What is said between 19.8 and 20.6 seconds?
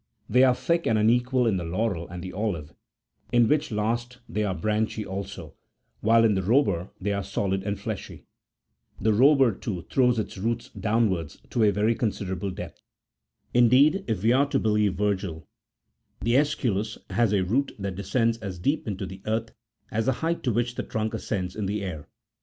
as the height to